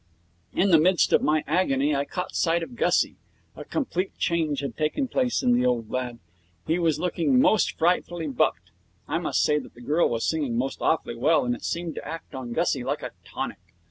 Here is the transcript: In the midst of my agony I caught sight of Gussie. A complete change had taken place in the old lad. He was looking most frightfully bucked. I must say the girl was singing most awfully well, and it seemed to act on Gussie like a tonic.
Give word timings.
In 0.51 0.71
the 0.71 0.79
midst 0.79 1.13
of 1.13 1.21
my 1.21 1.43
agony 1.45 1.95
I 1.95 2.05
caught 2.05 2.33
sight 2.33 2.63
of 2.63 2.75
Gussie. 2.75 3.17
A 3.55 3.63
complete 3.63 4.17
change 4.17 4.61
had 4.61 4.75
taken 4.75 5.07
place 5.07 5.43
in 5.43 5.53
the 5.53 5.63
old 5.63 5.91
lad. 5.91 6.17
He 6.65 6.79
was 6.79 6.99
looking 6.99 7.39
most 7.39 7.77
frightfully 7.77 8.25
bucked. 8.27 8.71
I 9.07 9.19
must 9.19 9.43
say 9.43 9.59
the 9.59 9.69
girl 9.69 10.09
was 10.09 10.25
singing 10.25 10.57
most 10.57 10.81
awfully 10.81 11.15
well, 11.15 11.45
and 11.45 11.53
it 11.53 11.63
seemed 11.63 11.93
to 11.93 12.07
act 12.07 12.33
on 12.33 12.51
Gussie 12.51 12.83
like 12.83 13.03
a 13.03 13.11
tonic. 13.23 13.59